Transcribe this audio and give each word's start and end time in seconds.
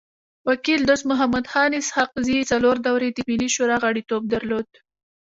وکيل 0.49 0.81
دوست 0.89 1.05
محمد 1.11 1.45
خان 1.51 1.71
اسحق 1.79 2.09
زی 2.25 2.37
څلور 2.51 2.75
دوري 2.87 3.09
د 3.13 3.17
ملي 3.29 3.49
شورا 3.55 3.77
غړیتوب 3.83 4.21
درلود. 4.33 4.67